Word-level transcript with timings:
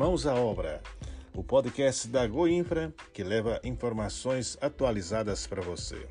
Mãos 0.00 0.26
à 0.26 0.34
Obra, 0.34 0.80
o 1.34 1.44
podcast 1.44 2.08
da 2.08 2.26
Goinfra 2.26 2.90
que 3.12 3.22
leva 3.22 3.60
informações 3.62 4.56
atualizadas 4.58 5.46
para 5.46 5.60
você. 5.60 6.06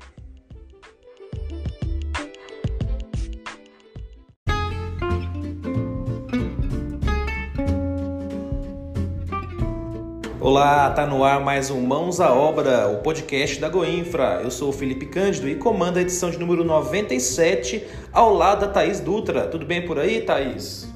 Olá, 10.38 10.92
tá 10.92 11.04
no 11.04 11.24
ar 11.24 11.40
mais 11.40 11.68
um 11.68 11.80
Mãos 11.80 12.20
à 12.20 12.32
Obra, 12.32 12.86
o 12.86 13.02
podcast 13.02 13.60
da 13.60 13.68
Goinfra. 13.68 14.40
Eu 14.44 14.52
sou 14.52 14.68
o 14.68 14.72
Felipe 14.72 15.06
Cândido 15.06 15.48
e 15.48 15.56
comando 15.56 15.96
a 15.96 16.02
edição 16.02 16.30
de 16.30 16.38
número 16.38 16.62
97 16.62 17.84
ao 18.12 18.32
lado 18.32 18.60
da 18.60 18.68
Thaís 18.68 19.00
Dutra. 19.00 19.48
Tudo 19.48 19.66
bem 19.66 19.84
por 19.84 19.98
aí, 19.98 20.20
Thaís? 20.20 20.89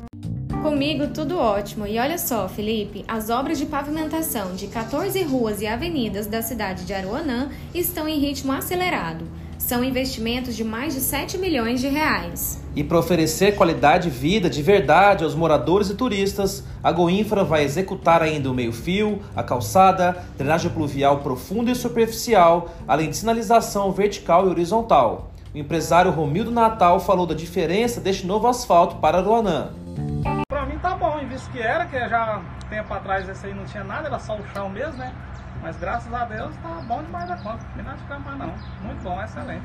Comigo 0.65 1.09
tudo 1.09 1.37
ótimo. 1.37 1.87
E 1.87 1.98
olha 1.98 2.16
só, 2.16 2.48
Felipe, 2.48 3.05
as 3.07 3.29
obras 3.29 3.59
de 3.59 3.66
pavimentação 3.66 4.55
de 4.55 4.66
14 4.66 5.23
ruas 5.23 5.61
e 5.61 5.66
avenidas 5.66 6.27
da 6.27 6.41
cidade 6.41 6.87
de 6.87 6.95
Aruanã 6.95 7.51
estão 7.75 8.09
em 8.09 8.19
ritmo 8.19 8.51
acelerado. 8.51 9.27
São 9.59 9.85
investimentos 9.85 10.57
de 10.57 10.65
mais 10.65 10.95
de 10.95 11.01
7 11.01 11.37
milhões 11.37 11.83
de 11.83 11.88
reais. 11.88 12.65
E 12.74 12.83
para 12.83 12.98
oferecer 12.98 13.57
qualidade 13.57 14.09
de 14.09 14.16
vida 14.16 14.48
de 14.48 14.62
verdade 14.62 15.23
aos 15.23 15.35
moradores 15.35 15.91
e 15.91 15.95
turistas, 15.95 16.65
a 16.83 16.91
Goinfra 16.91 17.45
vai 17.45 17.62
executar 17.62 18.23
ainda 18.23 18.51
o 18.51 18.55
meio-fio, 18.55 19.21
a 19.37 19.43
calçada, 19.43 20.16
drenagem 20.38 20.71
pluvial 20.71 21.19
profunda 21.19 21.71
e 21.73 21.74
superficial, 21.74 22.74
além 22.88 23.10
de 23.10 23.19
sinalização 23.19 23.93
vertical 23.93 24.46
e 24.46 24.49
horizontal. 24.49 25.30
O 25.55 25.59
empresário 25.59 26.10
Romildo 26.10 26.51
Natal 26.51 26.99
falou 27.01 27.27
da 27.27 27.35
diferença 27.35 28.01
deste 28.01 28.27
novo 28.27 28.46
asfalto 28.46 28.96
para 28.96 29.19
Aruanã. 29.19 29.69
Que 31.55 31.63
era, 31.63 31.87
que 31.87 32.09
já 32.09 32.43
tempo 32.69 32.93
atrás 32.93 33.29
esse 33.29 33.47
aí 33.47 33.55
não 33.55 33.65
tinha 33.65 33.85
nada, 33.85 34.09
era 34.09 34.19
só 34.19 34.37
o 34.37 34.45
chão 34.49 34.69
mesmo, 34.69 34.99
né? 34.99 35.15
Mas 35.63 35.77
graças 35.77 36.13
a 36.13 36.24
Deus 36.24 36.55
tá 36.57 36.83
bom 36.87 37.01
demais 37.02 37.29
da 37.29 37.37
conta. 37.37 37.61
Não 37.77 37.85
vai 37.85 37.96
ficar 37.96 38.19
mais 38.19 38.38
não. 38.38 38.55
Muito 38.83 39.02
bom, 39.02 39.23
excelente. 39.23 39.65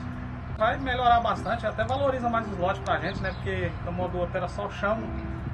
Vai 0.56 0.78
melhorar 0.78 1.20
bastante, 1.20 1.66
até 1.66 1.84
valoriza 1.84 2.30
mais 2.30 2.48
os 2.48 2.58
lotes 2.60 2.82
pra 2.84 3.00
gente, 3.00 3.20
né? 3.22 3.32
Porque 3.32 3.72
no 3.86 3.92
modo 3.92 4.20
outro 4.20 4.38
era 4.38 4.48
só 4.48 4.68
o 4.68 4.72
chão, 4.72 5.00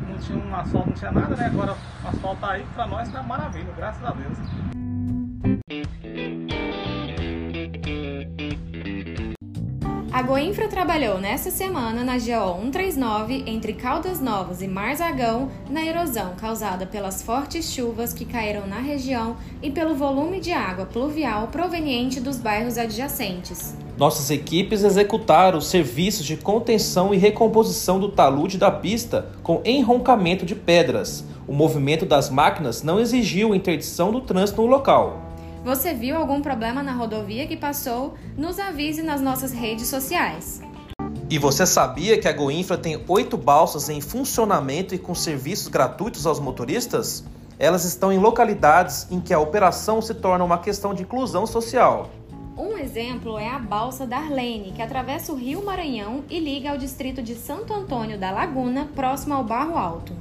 não 0.01 0.17
tinha 0.17 0.37
um 0.37 0.55
asfalto, 0.55 0.89
não 0.89 0.95
tinha 0.95 1.11
nada, 1.11 1.35
né? 1.35 1.45
Agora 1.45 1.71
o 2.03 2.07
asfalto 2.07 2.41
tá 2.41 2.51
aí, 2.51 2.65
pra 2.75 2.85
nós 2.85 3.09
tá 3.09 3.23
maravilha, 3.23 3.71
graças 3.77 4.03
a 4.03 4.11
Deus. 4.11 4.37
A 10.15 10.21
Goinfra 10.21 10.69
trabalhou 10.69 11.19
nesta 11.19 11.51
semana 11.51 12.01
na 12.01 12.13
GO 12.13 12.61
139 12.61 13.43
entre 13.47 13.73
Caldas 13.73 14.21
Novas 14.21 14.61
e 14.61 14.67
Marzagão 14.67 15.49
na 15.69 15.85
erosão 15.85 16.35
causada 16.37 16.85
pelas 16.85 17.21
fortes 17.21 17.69
chuvas 17.69 18.13
que 18.13 18.23
caíram 18.23 18.65
na 18.65 18.79
região 18.79 19.35
e 19.61 19.69
pelo 19.69 19.93
volume 19.93 20.39
de 20.39 20.53
água 20.53 20.85
pluvial 20.85 21.49
proveniente 21.49 22.21
dos 22.21 22.37
bairros 22.37 22.77
adjacentes. 22.77 23.75
Nossas 23.97 24.31
equipes 24.31 24.85
executaram 24.85 25.59
serviços 25.59 26.25
de 26.25 26.37
contenção 26.37 27.13
e 27.13 27.17
recomposição 27.17 27.99
do 27.99 28.07
talude 28.07 28.57
da 28.57 28.71
pista 28.71 29.33
com 29.43 29.61
enroncamento 29.65 30.45
de 30.45 30.55
pedras. 30.55 31.25
O 31.45 31.51
movimento 31.51 32.05
das 32.05 32.29
máquinas 32.29 32.83
não 32.83 33.01
exigiu 33.01 33.53
interdição 33.53 34.13
do 34.13 34.21
trânsito 34.21 34.61
no 34.61 34.67
local. 34.67 35.24
Você 35.65 35.95
viu 35.95 36.15
algum 36.15 36.43
problema 36.43 36.83
na 36.83 36.93
rodovia 36.93 37.47
que 37.47 37.57
passou? 37.57 38.13
Nos 38.37 38.59
avise 38.59 39.01
nas 39.01 39.19
nossas 39.19 39.51
redes 39.51 39.87
sociais. 39.87 40.61
E 41.27 41.39
você 41.39 41.65
sabia 41.65 42.19
que 42.19 42.27
a 42.27 42.33
Goinfra 42.33 42.77
tem 42.77 43.03
oito 43.07 43.35
balsas 43.35 43.89
em 43.89 43.99
funcionamento 43.99 44.93
e 44.93 44.99
com 44.99 45.15
serviços 45.15 45.67
gratuitos 45.67 46.27
aos 46.27 46.39
motoristas? 46.39 47.25
Elas 47.57 47.83
estão 47.83 48.13
em 48.13 48.19
localidades 48.19 49.07
em 49.09 49.19
que 49.19 49.33
a 49.33 49.39
operação 49.39 50.03
se 50.03 50.13
torna 50.13 50.45
uma 50.45 50.59
questão 50.59 50.93
de 50.93 51.01
inclusão 51.01 51.47
social. 51.47 52.11
Um 52.55 52.77
exemplo 52.77 53.39
é 53.39 53.49
a 53.49 53.57
balsa 53.57 54.05
Darlene, 54.05 54.71
que 54.71 54.83
atravessa 54.83 55.31
o 55.31 55.35
Rio 55.35 55.65
Maranhão 55.65 56.23
e 56.29 56.39
liga 56.39 56.69
ao 56.69 56.77
distrito 56.77 57.23
de 57.23 57.33
Santo 57.33 57.73
Antônio 57.73 58.19
da 58.19 58.29
Laguna, 58.29 58.87
próximo 58.93 59.33
ao 59.33 59.43
Barro 59.43 59.79
Alto. 59.79 60.13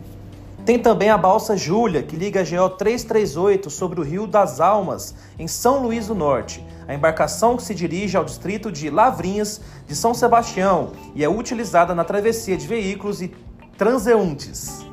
Tem 0.65 0.79
também 0.79 1.11
a 1.11 1.19
balsa 1.19 1.59
Júlia, 1.59 2.03
que 2.03 2.17
liga 2.17 2.41
a 2.41 2.43
GO 2.43 2.71
338 2.71 3.69
sobre 3.69 4.01
o 4.01 4.03
Rio 4.03 4.27
das 4.27 4.61
Almas, 4.61 5.15
em 5.39 5.47
São 5.47 5.83
Luís 5.83 6.07
do 6.07 6.15
Norte. 6.15 6.65
A 6.89 6.95
embarcação 6.95 7.55
que 7.55 7.63
se 7.63 7.75
dirige 7.75 8.17
ao 8.17 8.25
distrito 8.25 8.73
de 8.73 8.89
Lavrinhas 8.89 9.61
de 9.87 9.95
São 9.95 10.15
Sebastião 10.15 10.93
e 11.15 11.23
é 11.23 11.29
utilizada 11.29 11.95
na 11.95 12.03
travessia 12.03 12.57
de 12.57 12.67
veículos 12.67 13.21
e 13.21 13.31
transeuntes. 13.77 14.87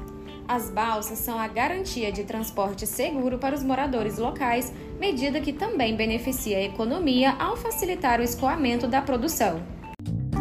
As 0.45 0.69
balsas 0.69 1.19
são 1.19 1.39
a 1.39 1.47
garantia 1.47 2.11
de 2.11 2.25
transporte 2.25 2.85
seguro 2.85 3.37
para 3.37 3.55
os 3.55 3.63
moradores 3.63 4.17
locais, 4.17 4.73
medida 4.99 5.39
que 5.39 5.53
também 5.53 5.95
beneficia 5.95 6.57
a 6.57 6.63
economia 6.63 7.33
ao 7.39 7.55
facilitar 7.55 8.19
o 8.19 8.23
escoamento 8.23 8.89
da 8.89 9.01
produção. 9.01 9.61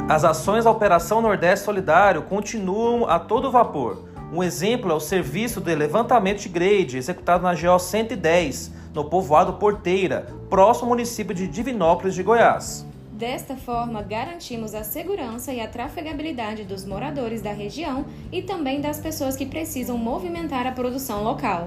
As 0.09 0.25
ações 0.25 0.65
da 0.65 0.73
Operação 0.73 1.23
Nordeste 1.23 1.65
Solidário 1.65 2.23
continuam 2.23 3.09
a 3.09 3.21
todo 3.21 3.49
vapor. 3.49 4.10
Um 4.33 4.45
exemplo 4.45 4.93
é 4.93 4.95
o 4.95 5.01
serviço 5.01 5.61
de 5.61 5.75
levantamento 5.75 6.43
de 6.43 6.49
grade 6.49 6.97
executado 6.97 7.43
na 7.43 7.53
GO 7.53 7.79
110, 7.79 8.73
no 8.95 9.05
povoado 9.05 9.55
Porteira, 9.55 10.29
próximo 10.49 10.87
ao 10.87 10.91
município 10.91 11.35
de 11.35 11.49
Divinópolis 11.49 12.15
de 12.15 12.23
Goiás. 12.23 12.87
Desta 13.11 13.57
forma, 13.57 14.01
garantimos 14.03 14.73
a 14.73 14.85
segurança 14.85 15.53
e 15.53 15.61
a 15.61 15.67
trafegabilidade 15.67 16.63
dos 16.65 16.85
moradores 16.85 17.43
da 17.43 17.53
região 17.53 18.07
e 18.31 18.41
também 18.41 18.81
das 18.81 19.01
pessoas 19.01 19.35
que 19.35 19.45
precisam 19.45 19.99
movimentar 19.99 20.65
a 20.65 20.73
produção 20.73 21.25
local. 21.25 21.67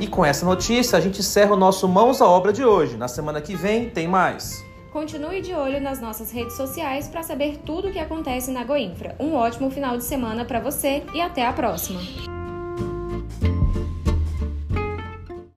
E 0.00 0.06
com 0.06 0.24
essa 0.24 0.46
notícia, 0.46 0.96
a 0.96 1.00
gente 1.00 1.18
encerra 1.18 1.52
o 1.52 1.58
nosso 1.58 1.88
Mãos 1.88 2.22
à 2.22 2.28
Obra 2.28 2.52
de 2.52 2.64
hoje. 2.64 2.96
Na 2.96 3.08
semana 3.08 3.40
que 3.40 3.56
vem, 3.56 3.90
tem 3.90 4.06
mais. 4.06 4.64
Continue 4.90 5.40
de 5.40 5.54
olho 5.54 5.80
nas 5.80 6.00
nossas 6.00 6.32
redes 6.32 6.54
sociais 6.54 7.06
para 7.06 7.22
saber 7.22 7.58
tudo 7.58 7.88
o 7.88 7.92
que 7.92 7.98
acontece 7.98 8.50
na 8.50 8.64
Goinfra. 8.64 9.14
Um 9.20 9.34
ótimo 9.34 9.70
final 9.70 9.96
de 9.96 10.04
semana 10.04 10.44
para 10.44 10.58
você 10.58 11.04
e 11.14 11.20
até 11.20 11.46
a 11.46 11.52
próxima! 11.52 12.29